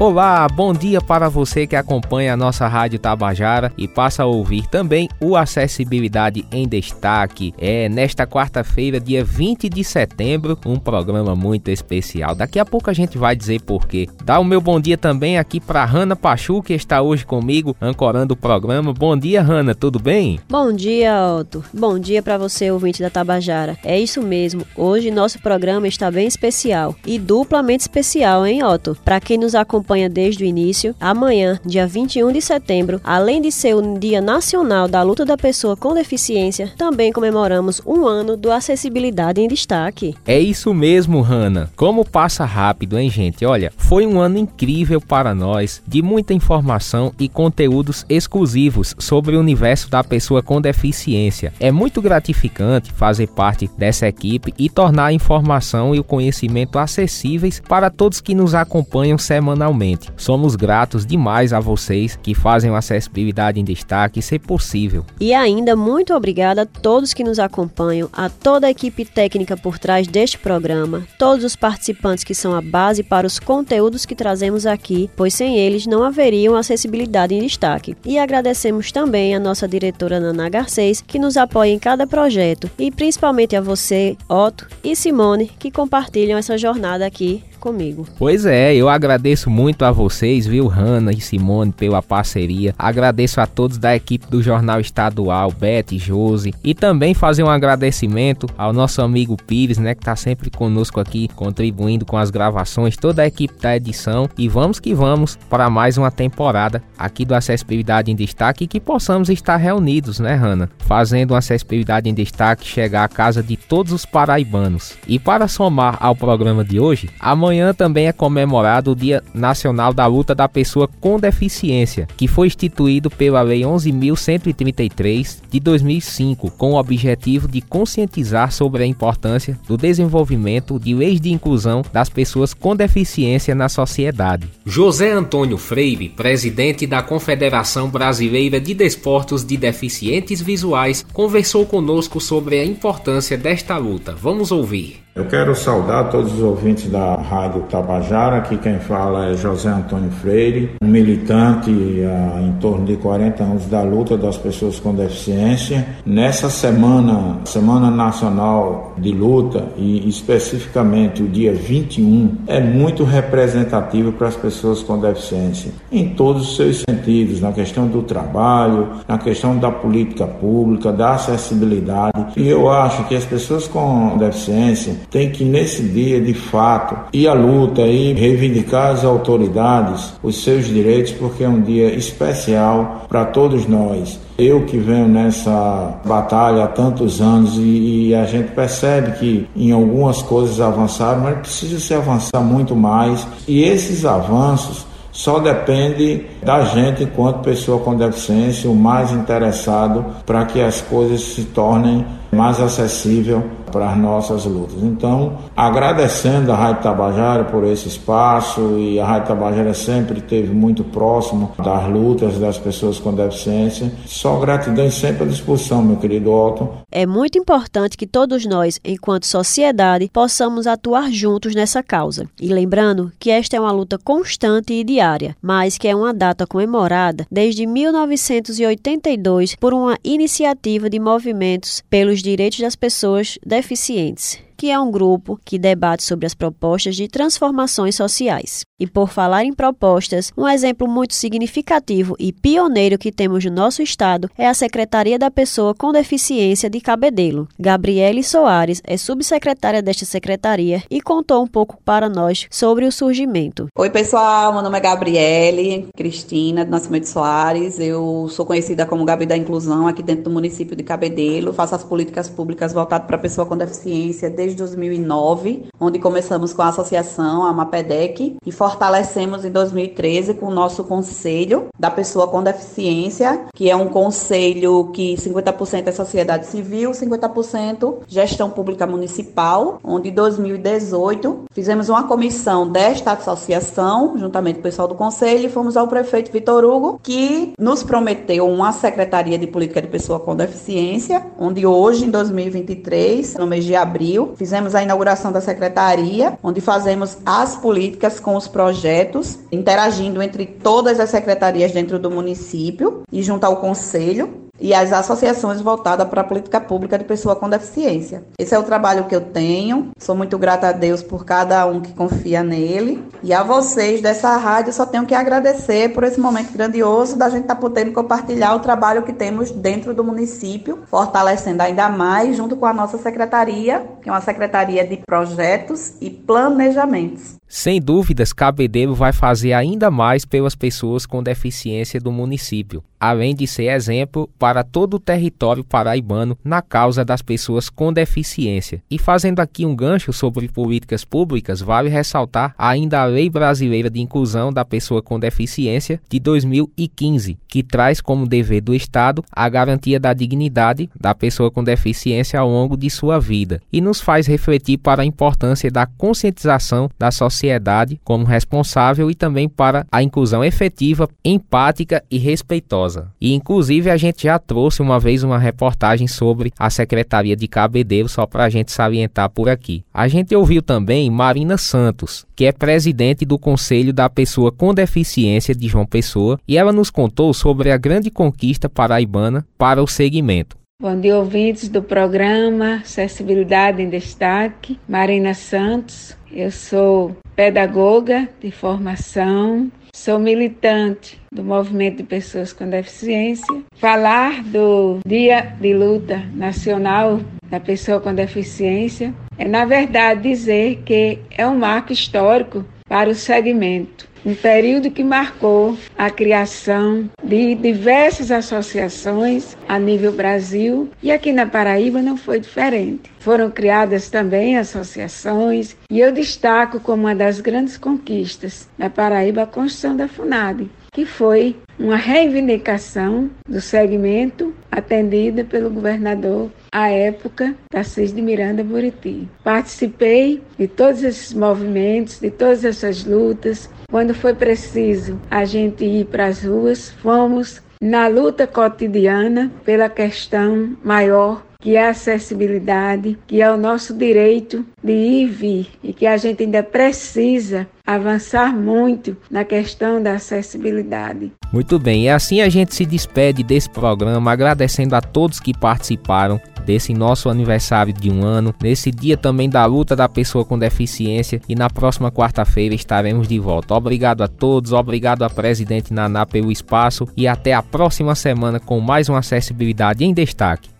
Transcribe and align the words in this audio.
Olá, 0.00 0.48
bom 0.48 0.72
dia 0.72 0.98
para 0.98 1.28
você 1.28 1.66
que 1.66 1.76
acompanha 1.76 2.32
a 2.32 2.36
nossa 2.36 2.66
Rádio 2.66 2.98
Tabajara 2.98 3.70
e 3.76 3.86
passa 3.86 4.22
a 4.22 4.26
ouvir 4.26 4.66
também 4.66 5.10
o 5.20 5.36
Acessibilidade 5.36 6.42
em 6.50 6.66
Destaque. 6.66 7.52
É 7.58 7.86
nesta 7.86 8.26
quarta-feira, 8.26 8.98
dia 8.98 9.22
20 9.22 9.68
de 9.68 9.84
setembro, 9.84 10.58
um 10.64 10.78
programa 10.78 11.36
muito 11.36 11.70
especial. 11.70 12.34
Daqui 12.34 12.58
a 12.58 12.64
pouco 12.64 12.88
a 12.88 12.94
gente 12.94 13.18
vai 13.18 13.36
dizer 13.36 13.60
por 13.60 13.86
quê. 13.86 14.08
Dá 14.24 14.40
o 14.40 14.44
meu 14.44 14.58
bom 14.58 14.80
dia 14.80 14.96
também 14.96 15.36
aqui 15.36 15.60
para 15.60 15.84
Hanna 15.84 16.16
Pachu, 16.16 16.62
que 16.62 16.72
está 16.72 17.02
hoje 17.02 17.26
comigo, 17.26 17.76
ancorando 17.78 18.32
o 18.32 18.38
programa. 18.38 18.94
Bom 18.94 19.14
dia, 19.14 19.42
Hanna, 19.42 19.74
tudo 19.74 19.98
bem? 19.98 20.40
Bom 20.48 20.72
dia, 20.72 21.14
Otto. 21.38 21.62
Bom 21.74 21.98
dia 21.98 22.22
para 22.22 22.38
você, 22.38 22.70
ouvinte 22.70 23.02
da 23.02 23.10
Tabajara. 23.10 23.76
É 23.84 24.00
isso 24.00 24.22
mesmo. 24.22 24.64
Hoje 24.74 25.10
nosso 25.10 25.38
programa 25.42 25.86
está 25.86 26.10
bem 26.10 26.26
especial 26.26 26.96
e 27.04 27.18
duplamente 27.18 27.82
especial, 27.82 28.46
hein, 28.46 28.64
Otto? 28.64 28.96
Para 29.04 29.20
quem 29.20 29.36
nos 29.36 29.54
acompanha 29.54 29.89
acompanha 29.90 30.08
desde 30.08 30.44
o 30.44 30.46
início, 30.46 30.94
amanhã, 31.00 31.58
dia 31.66 31.84
21 31.84 32.30
de 32.32 32.40
setembro, 32.40 33.00
além 33.02 33.42
de 33.42 33.50
ser 33.50 33.74
o 33.74 33.98
Dia 33.98 34.20
Nacional 34.20 34.86
da 34.86 35.02
Luta 35.02 35.24
da 35.24 35.36
Pessoa 35.36 35.76
com 35.76 35.92
Deficiência, 35.92 36.72
também 36.76 37.12
comemoramos 37.12 37.82
um 37.84 38.06
ano 38.06 38.36
do 38.36 38.52
Acessibilidade 38.52 39.40
em 39.40 39.48
Destaque. 39.48 40.14
É 40.24 40.38
isso 40.38 40.72
mesmo, 40.72 41.20
Hanna. 41.20 41.70
Como 41.74 42.04
passa 42.04 42.44
rápido, 42.44 42.96
hein, 42.96 43.10
gente? 43.10 43.44
Olha, 43.44 43.72
foi 43.76 44.06
um 44.06 44.20
ano 44.20 44.38
incrível 44.38 45.00
para 45.00 45.34
nós, 45.34 45.82
de 45.86 46.00
muita 46.02 46.32
informação 46.32 47.12
e 47.18 47.28
conteúdos 47.28 48.06
exclusivos 48.08 48.94
sobre 48.96 49.34
o 49.34 49.40
universo 49.40 49.90
da 49.90 50.04
pessoa 50.04 50.40
com 50.40 50.60
deficiência. 50.60 51.52
É 51.58 51.72
muito 51.72 52.00
gratificante 52.00 52.92
fazer 52.92 53.26
parte 53.26 53.68
dessa 53.76 54.06
equipe 54.06 54.54
e 54.56 54.70
tornar 54.70 55.06
a 55.06 55.12
informação 55.12 55.96
e 55.96 55.98
o 55.98 56.04
conhecimento 56.04 56.78
acessíveis 56.78 57.60
para 57.68 57.90
todos 57.90 58.20
que 58.20 58.36
nos 58.36 58.54
acompanham 58.54 59.18
semanalmente 59.18 59.79
realmente. 59.80 60.12
Somos 60.16 60.54
gratos 60.54 61.06
demais 61.06 61.52
a 61.52 61.60
vocês 61.60 62.18
que 62.22 62.34
fazem 62.34 62.70
a 62.70 62.78
acessibilidade 62.78 63.58
em 63.58 63.64
destaque 63.64 64.20
ser 64.20 64.38
possível. 64.38 65.04
E 65.18 65.32
ainda 65.32 65.74
muito 65.74 66.14
obrigada 66.14 66.62
a 66.62 66.66
todos 66.66 67.14
que 67.14 67.24
nos 67.24 67.38
acompanham, 67.38 68.08
a 68.12 68.28
toda 68.28 68.66
a 68.66 68.70
equipe 68.70 69.04
técnica 69.04 69.56
por 69.56 69.78
trás 69.78 70.06
deste 70.06 70.38
programa, 70.38 71.06
todos 71.18 71.44
os 71.44 71.56
participantes 71.56 72.24
que 72.24 72.34
são 72.34 72.54
a 72.54 72.60
base 72.60 73.02
para 73.02 73.26
os 73.26 73.38
conteúdos 73.38 74.04
que 74.04 74.14
trazemos 74.14 74.66
aqui, 74.66 75.10
pois 75.16 75.34
sem 75.34 75.58
eles 75.58 75.86
não 75.86 76.02
haveria 76.02 76.50
acessibilidade 76.50 77.32
em 77.32 77.40
destaque. 77.40 77.96
E 78.04 78.18
agradecemos 78.18 78.90
também 78.90 79.36
a 79.36 79.40
nossa 79.40 79.68
diretora 79.68 80.18
Nana 80.18 80.48
Garcês, 80.48 81.00
que 81.00 81.18
nos 81.18 81.36
apoia 81.36 81.70
em 81.70 81.78
cada 81.78 82.06
projeto, 82.06 82.68
e 82.76 82.90
principalmente 82.90 83.54
a 83.54 83.60
você, 83.60 84.16
Otto 84.28 84.66
e 84.82 84.96
Simone, 84.96 85.50
que 85.58 85.70
compartilham 85.70 86.36
essa 86.36 86.58
jornada 86.58 87.06
aqui 87.06 87.44
comigo. 87.60 88.06
Pois 88.18 88.46
é, 88.46 88.74
eu 88.74 88.88
agradeço 88.88 89.50
muito 89.50 89.84
a 89.84 89.92
vocês, 89.92 90.46
viu, 90.46 90.66
Hanna 90.66 91.12
e 91.12 91.20
Simone, 91.20 91.70
pela 91.70 92.02
parceria. 92.02 92.74
Agradeço 92.78 93.40
a 93.40 93.46
todos 93.46 93.78
da 93.78 93.94
equipe 93.94 94.26
do 94.26 94.42
Jornal 94.42 94.80
Estadual, 94.80 95.52
Beth, 95.52 95.98
Josi, 95.98 96.54
e 96.64 96.74
também 96.74 97.14
fazer 97.14 97.44
um 97.44 97.50
agradecimento 97.50 98.48
ao 98.56 98.72
nosso 98.72 99.02
amigo 99.02 99.36
Pires, 99.36 99.78
né, 99.78 99.94
que 99.94 100.02
tá 100.02 100.16
sempre 100.16 100.50
conosco 100.50 100.98
aqui, 100.98 101.28
contribuindo 101.36 102.06
com 102.06 102.16
as 102.16 102.30
gravações, 102.30 102.96
toda 102.96 103.22
a 103.22 103.26
equipe 103.26 103.60
da 103.60 103.76
edição. 103.76 104.28
E 104.38 104.48
vamos 104.48 104.80
que 104.80 104.94
vamos 104.94 105.36
para 105.48 105.68
mais 105.68 105.98
uma 105.98 106.10
temporada 106.10 106.82
aqui 106.98 107.24
do 107.24 107.34
Acessibilidade 107.34 108.10
em 108.10 108.14
Destaque 108.14 108.64
e 108.64 108.66
que 108.66 108.80
possamos 108.80 109.28
estar 109.28 109.56
reunidos, 109.56 110.18
né, 110.18 110.34
Hanna? 110.34 110.70
Fazendo 110.78 111.32
uma 111.32 111.38
acessibilidade 111.38 112.08
em 112.08 112.14
destaque 112.14 112.66
chegar 112.66 113.04
à 113.04 113.08
casa 113.08 113.42
de 113.42 113.56
todos 113.56 113.92
os 113.92 114.06
paraibanos. 114.06 114.94
E 115.06 115.18
para 115.18 115.46
somar 115.46 115.98
ao 116.00 116.16
programa 116.16 116.64
de 116.64 116.80
hoje, 116.80 117.10
amanhã 117.20 117.49
Amanhã 117.50 117.74
também 117.74 118.06
é 118.06 118.12
comemorado 118.12 118.92
o 118.92 118.94
Dia 118.94 119.24
Nacional 119.34 119.92
da 119.92 120.06
Luta 120.06 120.36
da 120.36 120.48
Pessoa 120.48 120.88
com 121.00 121.18
Deficiência, 121.18 122.06
que 122.16 122.28
foi 122.28 122.46
instituído 122.46 123.10
pela 123.10 123.42
Lei 123.42 123.62
11.133 123.62 125.38
de 125.50 125.58
2005, 125.58 126.48
com 126.52 126.74
o 126.74 126.78
objetivo 126.78 127.48
de 127.48 127.60
conscientizar 127.60 128.52
sobre 128.52 128.84
a 128.84 128.86
importância 128.86 129.58
do 129.66 129.76
desenvolvimento 129.76 130.78
de 130.78 130.94
leis 130.94 131.20
de 131.20 131.32
inclusão 131.32 131.82
das 131.92 132.08
pessoas 132.08 132.54
com 132.54 132.76
deficiência 132.76 133.52
na 133.52 133.68
sociedade. 133.68 134.46
José 134.64 135.10
Antônio 135.10 135.58
Freire, 135.58 136.08
presidente 136.08 136.86
da 136.86 137.02
Confederação 137.02 137.88
Brasileira 137.88 138.60
de 138.60 138.74
Desportos 138.74 139.44
de 139.44 139.56
Deficientes 139.56 140.40
Visuais, 140.40 141.04
conversou 141.12 141.66
conosco 141.66 142.20
sobre 142.20 142.60
a 142.60 142.64
importância 142.64 143.36
desta 143.36 143.76
luta. 143.76 144.14
Vamos 144.14 144.52
ouvir. 144.52 145.09
Eu 145.12 145.24
quero 145.24 145.56
saudar 145.56 146.08
todos 146.08 146.34
os 146.34 146.40
ouvintes 146.40 146.88
da 146.88 147.16
Rádio 147.16 147.62
Tabajara. 147.62 148.36
Aqui 148.36 148.56
quem 148.56 148.78
fala 148.78 149.30
é 149.30 149.34
José 149.34 149.68
Antônio 149.68 150.10
Freire, 150.12 150.70
um 150.80 150.86
militante 150.86 151.68
há 151.70 152.40
em 152.40 152.52
torno 152.60 152.86
de 152.86 152.96
40 152.96 153.42
anos 153.42 153.66
da 153.66 153.82
luta 153.82 154.16
das 154.16 154.38
pessoas 154.38 154.78
com 154.78 154.94
deficiência. 154.94 155.84
Nessa 156.06 156.48
semana, 156.48 157.40
Semana 157.44 157.90
Nacional 157.90 158.94
de 158.98 159.10
Luta, 159.10 159.72
e 159.76 160.08
especificamente 160.08 161.24
o 161.24 161.28
dia 161.28 161.52
21, 161.52 162.36
é 162.46 162.60
muito 162.60 163.02
representativo 163.02 164.12
para 164.12 164.28
as 164.28 164.36
pessoas 164.36 164.80
com 164.80 164.96
deficiência, 164.96 165.72
em 165.90 166.10
todos 166.10 166.50
os 166.50 166.56
seus 166.56 166.84
sentidos, 166.88 167.40
na 167.40 167.50
questão 167.50 167.88
do 167.88 168.02
trabalho, 168.02 168.90
na 169.08 169.18
questão 169.18 169.58
da 169.58 169.72
política 169.72 170.26
pública, 170.26 170.92
da 170.92 171.14
acessibilidade. 171.14 172.12
E 172.36 172.46
eu 172.46 172.70
acho 172.70 173.04
que 173.08 173.16
as 173.16 173.24
pessoas 173.24 173.66
com 173.66 174.16
deficiência 174.16 174.99
tem 175.10 175.30
que 175.30 175.44
nesse 175.44 175.82
dia, 175.82 176.20
de 176.20 176.34
fato, 176.34 176.96
ir 177.12 177.28
à 177.28 177.32
luta 177.32 177.82
e 177.82 178.12
reivindicar 178.12 178.92
as 178.92 179.04
autoridades, 179.04 180.14
os 180.22 180.42
seus 180.42 180.66
direitos, 180.66 181.12
porque 181.12 181.44
é 181.44 181.48
um 181.48 181.60
dia 181.60 181.94
especial 181.94 183.06
para 183.08 183.24
todos 183.24 183.66
nós. 183.66 184.18
Eu 184.38 184.64
que 184.64 184.78
venho 184.78 185.06
nessa 185.06 186.00
batalha 186.04 186.64
há 186.64 186.66
tantos 186.66 187.20
anos 187.20 187.56
e, 187.58 188.08
e, 188.08 188.14
a 188.14 188.24
gente 188.24 188.52
percebe 188.52 189.18
que 189.18 189.46
em 189.54 189.70
algumas 189.70 190.22
coisas 190.22 190.60
avançaram, 190.60 191.20
mas 191.20 191.38
precisa 191.40 191.78
se 191.78 191.92
avançar 191.92 192.40
muito 192.40 192.74
mais. 192.74 193.26
E 193.46 193.62
esses 193.62 194.06
avanços 194.06 194.86
só 195.12 195.38
depende 195.38 196.24
da 196.42 196.64
gente, 196.64 197.02
enquanto 197.02 197.42
pessoa 197.42 197.80
com 197.80 197.96
deficiência, 197.96 198.70
o 198.70 198.74
mais 198.74 199.12
interessado 199.12 200.06
para 200.24 200.46
que 200.46 200.62
as 200.62 200.80
coisas 200.80 201.20
se 201.20 201.44
tornem 201.44 202.06
mais 202.32 202.60
acessível 202.60 203.42
para 203.70 203.90
as 203.90 203.96
nossas 203.96 204.44
lutas. 204.44 204.82
Então, 204.82 205.38
agradecendo 205.56 206.52
a 206.52 206.56
Rádio 206.56 206.82
Tabajara 206.82 207.44
por 207.44 207.64
esse 207.64 207.88
espaço 207.88 208.78
e 208.78 208.98
a 209.00 209.06
Rádio 209.06 209.28
Tabajara 209.28 209.74
sempre 209.74 210.18
esteve 210.18 210.52
muito 210.52 210.84
próximo 210.84 211.52
das 211.58 211.88
lutas 211.88 212.38
das 212.38 212.58
pessoas 212.58 212.98
com 212.98 213.12
deficiência. 213.14 213.90
Só 214.06 214.38
gratidão 214.38 214.86
e 214.86 214.90
sempre 214.90 215.24
à 215.24 215.26
disposição, 215.26 215.82
meu 215.82 215.96
querido 215.96 216.32
Otto. 216.32 216.68
É 216.90 217.06
muito 217.06 217.38
importante 217.38 217.96
que 217.96 218.06
todos 218.06 218.44
nós, 218.44 218.80
enquanto 218.84 219.26
sociedade, 219.26 220.10
possamos 220.12 220.66
atuar 220.66 221.10
juntos 221.10 221.54
nessa 221.54 221.82
causa. 221.82 222.28
E 222.40 222.48
lembrando 222.48 223.12
que 223.18 223.30
esta 223.30 223.56
é 223.56 223.60
uma 223.60 223.72
luta 223.72 223.98
constante 223.98 224.72
e 224.72 224.84
diária, 224.84 225.36
mas 225.40 225.78
que 225.78 225.88
é 225.88 225.94
uma 225.94 226.12
data 226.12 226.46
comemorada 226.46 227.26
desde 227.30 227.66
1982 227.66 229.56
por 229.56 229.72
uma 229.72 229.96
iniciativa 230.02 230.90
de 230.90 230.98
movimentos 230.98 231.82
pelos 231.88 232.22
direitos 232.22 232.60
das 232.60 232.76
pessoas 232.76 233.38
deficientes 233.60 234.42
que 234.60 234.70
é 234.70 234.78
um 234.78 234.90
grupo 234.90 235.40
que 235.42 235.58
debate 235.58 236.02
sobre 236.02 236.26
as 236.26 236.34
propostas 236.34 236.94
de 236.94 237.08
transformações 237.08 237.96
sociais. 237.96 238.60
E 238.78 238.86
por 238.86 239.08
falar 239.08 239.42
em 239.44 239.54
propostas, 239.54 240.32
um 240.36 240.46
exemplo 240.46 240.86
muito 240.86 241.14
significativo 241.14 242.14
e 242.18 242.30
pioneiro 242.30 242.98
que 242.98 243.10
temos 243.10 243.42
no 243.44 243.50
nosso 243.50 243.82
estado 243.82 244.28
é 244.36 244.46
a 244.46 244.52
Secretaria 244.52 245.18
da 245.18 245.30
Pessoa 245.30 245.74
com 245.74 245.92
Deficiência 245.92 246.68
de 246.68 246.78
Cabedelo. 246.78 247.48
Gabriele 247.58 248.22
Soares 248.22 248.82
é 248.86 248.98
subsecretária 248.98 249.80
desta 249.80 250.04
secretaria 250.04 250.82
e 250.90 251.00
contou 251.00 251.42
um 251.42 251.46
pouco 251.46 251.78
para 251.82 252.08
nós 252.08 252.46
sobre 252.50 252.84
o 252.84 252.92
surgimento. 252.92 253.66
Oi, 253.78 253.88
pessoal, 253.88 254.52
meu 254.52 254.62
nome 254.62 254.76
é 254.76 254.80
Gabriele 254.80 255.88
Cristina 255.96 256.66
do 256.66 256.70
Nascimento 256.70 257.06
Soares. 257.06 257.78
Eu 257.78 258.28
sou 258.30 258.44
conhecida 258.44 258.84
como 258.84 259.06
Gabi 259.06 259.24
da 259.24 259.38
Inclusão 259.38 259.86
aqui 259.86 260.02
dentro 260.02 260.24
do 260.24 260.30
município 260.30 260.76
de 260.76 260.82
Cabedelo. 260.82 261.54
Faço 261.54 261.74
as 261.74 261.84
políticas 261.84 262.28
públicas 262.28 262.74
voltadas 262.74 263.06
para 263.06 263.16
a 263.16 263.20
pessoa 263.20 263.46
com 263.46 263.56
deficiência 263.56 264.28
desde 264.28 264.49
desde 264.50 264.56
2009, 264.56 265.66
onde 265.80 265.98
começamos 265.98 266.52
com 266.52 266.62
a 266.62 266.68
associação, 266.68 267.44
a 267.44 267.52
MAPEDEC, 267.52 268.36
e 268.44 268.52
fortalecemos 268.52 269.44
em 269.44 269.50
2013 269.50 270.34
com 270.34 270.46
o 270.46 270.50
nosso 270.50 270.84
conselho 270.84 271.68
da 271.78 271.90
pessoa 271.90 272.28
com 272.28 272.42
deficiência, 272.42 273.46
que 273.54 273.70
é 273.70 273.76
um 273.76 273.88
conselho 273.88 274.90
que 274.92 275.14
50% 275.14 275.86
é 275.86 275.92
sociedade 275.92 276.46
civil, 276.46 276.90
50% 276.90 277.98
gestão 278.08 278.50
pública 278.50 278.86
municipal, 278.86 279.78
onde 279.84 280.08
em 280.08 280.12
2018 280.12 281.44
fizemos 281.52 281.88
uma 281.88 282.04
comissão 282.04 282.68
desta 282.68 283.12
associação, 283.12 284.18
juntamente 284.18 284.56
com 284.56 284.60
o 284.60 284.64
pessoal 284.64 284.88
do 284.88 284.94
conselho, 284.94 285.46
e 285.46 285.48
fomos 285.48 285.76
ao 285.76 285.88
prefeito 285.88 286.32
Vitor 286.32 286.64
Hugo, 286.64 287.00
que 287.02 287.52
nos 287.58 287.82
prometeu 287.82 288.48
uma 288.48 288.72
secretaria 288.72 289.38
de 289.38 289.46
política 289.46 289.80
de 289.80 289.88
pessoa 289.88 290.20
com 290.20 290.34
deficiência, 290.34 291.24
onde 291.38 291.64
hoje, 291.64 292.04
em 292.04 292.10
2023, 292.10 293.34
no 293.34 293.46
mês 293.46 293.64
de 293.64 293.74
abril, 293.74 294.34
fizemos 294.40 294.74
a 294.74 294.82
inauguração 294.82 295.30
da 295.30 295.40
secretaria, 295.42 296.38
onde 296.42 296.62
fazemos 296.62 297.18
as 297.26 297.56
políticas 297.56 298.18
com 298.18 298.36
os 298.36 298.48
projetos, 298.48 299.38
interagindo 299.52 300.22
entre 300.22 300.46
todas 300.46 300.98
as 300.98 301.10
secretarias 301.10 301.72
dentro 301.72 301.98
do 301.98 302.10
município 302.10 303.02
e 303.12 303.22
junto 303.22 303.44
ao 303.44 303.58
conselho 303.58 304.48
e 304.58 304.72
as 304.72 304.92
associações 304.92 305.60
voltadas 305.60 306.08
para 306.08 306.22
a 306.22 306.24
política 306.24 306.60
pública 306.60 306.98
de 306.98 307.04
pessoa 307.04 307.34
com 307.34 307.48
deficiência. 307.48 308.22
Esse 308.38 308.54
é 308.54 308.58
o 308.58 308.62
trabalho 308.62 309.04
que 309.04 309.14
eu 309.14 309.20
tenho. 309.20 309.90
Sou 309.98 310.14
muito 310.14 310.38
grata 310.38 310.68
a 310.68 310.72
Deus 310.72 311.02
por 311.02 311.24
cada 311.24 311.66
um 311.66 311.80
que 311.80 311.92
confia 311.92 312.42
nele. 312.42 313.02
E 313.22 313.34
a 313.34 313.42
vocês 313.42 314.00
dessa 314.00 314.34
rádio 314.36 314.72
só 314.72 314.86
tenho 314.86 315.04
que 315.04 315.14
agradecer 315.14 315.92
por 315.92 316.04
esse 316.04 316.18
momento 316.18 316.52
grandioso 316.52 317.18
da 317.18 317.28
gente 317.28 317.42
estar 317.42 317.54
tá 317.54 317.60
podendo 317.60 317.92
compartilhar 317.92 318.54
o 318.54 318.60
trabalho 318.60 319.02
que 319.02 319.12
temos 319.12 319.50
dentro 319.50 319.92
do 319.92 320.02
município, 320.02 320.78
fortalecendo 320.86 321.62
ainda 321.62 321.88
mais 321.90 322.36
junto 322.36 322.56
com 322.56 322.64
a 322.64 322.72
nossa 322.72 322.96
secretaria, 322.96 323.86
que 324.00 324.08
é 324.08 324.12
uma 324.12 324.22
secretaria 324.22 324.86
de 324.86 324.96
projetos 324.98 325.94
e 326.00 326.08
planejamentos. 326.08 327.40
Sem 327.52 327.80
dúvidas, 327.80 328.32
Cabedelo 328.32 328.94
vai 328.94 329.12
fazer 329.12 329.54
ainda 329.54 329.90
mais 329.90 330.24
pelas 330.24 330.54
pessoas 330.54 331.04
com 331.04 331.20
deficiência 331.20 332.00
do 332.00 332.12
município, 332.12 332.80
além 332.98 333.34
de 333.34 333.44
ser 333.44 333.72
exemplo 333.72 334.30
para 334.38 334.62
todo 334.62 334.94
o 334.94 335.00
território 335.00 335.64
paraibano 335.64 336.38
na 336.44 336.62
causa 336.62 337.04
das 337.04 337.22
pessoas 337.22 337.68
com 337.68 337.92
deficiência. 337.92 338.80
E 338.88 338.98
fazendo 338.98 339.40
aqui 339.40 339.66
um 339.66 339.74
gancho 339.74 340.12
sobre 340.12 340.46
políticas 340.46 341.04
públicas, 341.04 341.60
vale 341.60 341.88
ressaltar 341.88 342.54
ainda 342.56 343.02
a 343.02 343.09
Lei 343.10 343.28
Brasileira 343.28 343.90
de 343.90 344.00
Inclusão 344.00 344.52
da 344.52 344.64
Pessoa 344.64 345.02
com 345.02 345.18
Deficiência 345.18 346.00
de 346.08 346.18
2015, 346.18 347.36
que 347.46 347.62
traz 347.62 348.00
como 348.00 348.26
dever 348.26 348.60
do 348.60 348.74
Estado 348.74 349.24
a 349.30 349.48
garantia 349.48 349.98
da 350.00 350.14
dignidade 350.14 350.88
da 350.98 351.14
pessoa 351.14 351.50
com 351.50 351.62
deficiência 351.62 352.38
ao 352.38 352.48
longo 352.48 352.76
de 352.76 352.88
sua 352.88 353.18
vida 353.18 353.60
e 353.72 353.80
nos 353.80 354.00
faz 354.00 354.26
refletir 354.26 354.78
para 354.78 355.02
a 355.02 355.04
importância 355.04 355.70
da 355.70 355.86
conscientização 355.86 356.88
da 356.98 357.10
sociedade 357.10 358.00
como 358.04 358.24
responsável 358.24 359.10
e 359.10 359.14
também 359.14 359.48
para 359.48 359.84
a 359.90 360.02
inclusão 360.02 360.44
efetiva, 360.44 361.08
empática 361.24 362.02
e 362.10 362.18
respeitosa. 362.18 363.08
E 363.20 363.34
inclusive 363.34 363.90
a 363.90 363.96
gente 363.96 364.24
já 364.24 364.38
trouxe 364.38 364.82
uma 364.82 365.00
vez 365.00 365.22
uma 365.22 365.38
reportagem 365.38 366.06
sobre 366.06 366.52
a 366.58 366.70
Secretaria 366.70 367.36
de 367.36 367.48
Cabedelo, 367.48 368.08
só 368.08 368.26
para 368.26 368.44
a 368.44 368.48
gente 368.48 368.72
salientar 368.72 369.28
por 369.30 369.48
aqui. 369.48 369.84
A 369.92 370.06
gente 370.08 370.34
ouviu 370.34 370.62
também 370.62 371.10
Marina 371.10 371.58
Santos, 371.58 372.26
que 372.36 372.44
é 372.44 372.52
presidente 372.52 372.99
do 373.26 373.38
Conselho 373.38 373.94
da 373.94 374.10
Pessoa 374.10 374.52
com 374.52 374.74
Deficiência 374.74 375.54
de 375.54 375.66
João 375.68 375.86
Pessoa, 375.86 376.38
e 376.46 376.58
ela 376.58 376.70
nos 376.70 376.90
contou 376.90 377.32
sobre 377.32 377.70
a 377.70 377.78
grande 377.78 378.10
conquista 378.10 378.68
paraibana 378.68 379.46
para 379.56 379.82
o 379.82 379.86
segmento. 379.86 380.58
Bom 380.82 381.00
dia, 381.00 381.16
ouvintes 381.16 381.68
do 381.68 381.82
programa 381.82 382.76
Acessibilidade 382.76 383.82
em 383.82 383.88
Destaque. 383.88 384.78
Marina 384.86 385.32
Santos, 385.32 386.14
eu 386.30 386.50
sou 386.50 387.16
pedagoga 387.34 388.28
de 388.38 388.50
formação, 388.50 389.72
sou 389.94 390.18
militante 390.18 391.18
do 391.32 391.42
movimento 391.42 391.98
de 391.98 392.02
pessoas 392.02 392.52
com 392.52 392.68
deficiência. 392.68 393.62
Falar 393.76 394.42
do 394.44 394.98
Dia 395.06 395.54
de 395.58 395.72
Luta 395.72 396.22
Nacional 396.34 397.20
da 397.48 397.58
Pessoa 397.60 397.98
com 397.98 398.14
Deficiência 398.14 399.14
é, 399.40 399.48
na 399.48 399.64
verdade, 399.64 400.28
dizer 400.28 400.82
que 400.84 401.18
é 401.30 401.46
um 401.46 401.56
marco 401.56 401.94
histórico 401.94 402.62
para 402.90 403.08
o 403.08 403.14
segmento 403.14 404.10
um 404.24 404.34
período 404.34 404.90
que 404.90 405.02
marcou 405.02 405.78
a 405.96 406.10
criação 406.10 407.08
de 407.22 407.54
diversas 407.54 408.30
associações 408.30 409.56
a 409.66 409.78
nível 409.78 410.12
Brasil 410.12 410.90
e 411.02 411.10
aqui 411.10 411.32
na 411.32 411.46
Paraíba 411.46 412.02
não 412.02 412.16
foi 412.16 412.38
diferente. 412.40 413.10
Foram 413.18 413.50
criadas 413.50 414.10
também 414.10 414.58
associações 414.58 415.76
e 415.90 416.00
eu 416.00 416.12
destaco 416.12 416.80
como 416.80 417.04
uma 417.04 417.14
das 417.14 417.40
grandes 417.40 417.78
conquistas 417.78 418.68
da 418.76 418.90
Paraíba 418.90 419.42
a 419.42 419.46
construção 419.46 419.96
da 419.96 420.06
FUNAD, 420.06 420.68
que 420.92 421.06
foi 421.06 421.56
uma 421.80 421.96
reivindicação 421.96 423.30
do 423.48 423.58
segmento 423.58 424.54
atendida 424.70 425.42
pelo 425.42 425.70
governador 425.70 426.50
à 426.70 426.90
época, 426.90 427.54
Tarcísio 427.70 428.16
de 428.16 428.22
Miranda 428.22 428.62
Buriti. 428.62 429.26
Participei 429.42 430.42
de 430.58 430.68
todos 430.68 431.02
esses 431.02 431.32
movimentos, 431.32 432.20
de 432.20 432.30
todas 432.30 432.64
essas 432.66 433.04
lutas. 433.04 433.70
Quando 433.90 434.14
foi 434.14 434.34
preciso 434.34 435.18
a 435.30 435.46
gente 435.46 435.82
ir 435.82 436.04
para 436.04 436.26
as 436.26 436.44
ruas, 436.44 436.90
fomos 436.90 437.62
na 437.82 438.06
luta 438.08 438.46
cotidiana 438.46 439.50
pela 439.64 439.88
questão 439.88 440.76
maior 440.84 441.42
que 441.60 441.76
é 441.76 441.86
a 441.86 441.90
acessibilidade, 441.90 443.18
que 443.26 443.40
é 443.40 443.52
o 443.52 443.56
nosso 443.56 443.94
direito 443.94 444.64
de 444.82 444.92
ir 444.92 445.22
e 445.22 445.26
vir 445.26 445.68
e 445.84 445.92
que 445.92 446.06
a 446.06 446.16
gente 446.16 446.42
ainda 446.42 446.62
precisa 446.62 447.68
avançar 447.86 448.54
muito 448.54 449.16
na 449.30 449.44
questão 449.44 450.02
da 450.02 450.14
acessibilidade. 450.14 451.32
Muito 451.52 451.78
bem, 451.78 452.04
e 452.04 452.08
assim 452.08 452.40
a 452.40 452.48
gente 452.48 452.74
se 452.74 452.86
despede 452.86 453.42
desse 453.42 453.68
programa, 453.68 454.30
agradecendo 454.30 454.94
a 454.94 455.00
todos 455.00 455.40
que 455.40 455.52
participaram 455.52 456.40
desse 456.64 456.94
nosso 456.94 457.28
aniversário 457.28 457.92
de 457.92 458.10
um 458.10 458.24
ano, 458.24 458.54
nesse 458.62 458.90
dia 458.92 459.16
também 459.16 459.50
da 459.50 459.66
luta 459.66 459.96
da 459.96 460.08
pessoa 460.08 460.44
com 460.44 460.58
deficiência 460.58 461.40
e 461.48 461.54
na 461.56 461.68
próxima 461.68 462.12
quarta-feira 462.12 462.74
estaremos 462.74 463.26
de 463.26 463.38
volta. 463.40 463.74
Obrigado 463.74 464.22
a 464.22 464.28
todos, 464.28 464.72
obrigado 464.72 465.24
a 465.24 465.30
presidente 465.30 465.92
Naná 465.92 466.24
pelo 466.24 466.52
espaço 466.52 467.08
e 467.16 467.26
até 467.26 467.52
a 467.52 467.62
próxima 467.62 468.14
semana 468.14 468.60
com 468.60 468.78
mais 468.78 469.08
uma 469.08 469.18
acessibilidade 469.18 470.04
em 470.04 470.14
destaque. 470.14 470.79